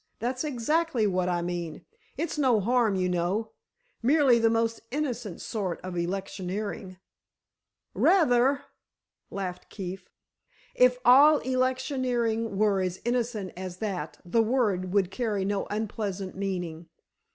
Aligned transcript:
That's 0.17 0.43
exactly 0.43 1.05
what 1.05 1.29
I 1.29 1.43
mean. 1.43 1.85
It's 2.17 2.35
no 2.35 2.59
harm, 2.59 2.95
you 2.95 3.07
know—merely 3.07 4.39
the 4.39 4.49
most 4.49 4.81
innocent 4.89 5.41
sort 5.41 5.79
of 5.81 5.95
electioneering——" 5.95 6.97
"Rather!" 7.93 8.63
laughed 9.29 9.69
Keefe. 9.69 10.09
"If 10.73 10.97
all 11.05 11.37
electioneering 11.41 12.57
were 12.57 12.81
as 12.81 12.99
innocent 13.05 13.53
as 13.55 13.77
that, 13.77 14.17
the 14.25 14.41
word 14.41 14.91
would 14.91 15.11
carry 15.11 15.45
no 15.45 15.67
unpleasant 15.69 16.35
meaning." 16.35 16.87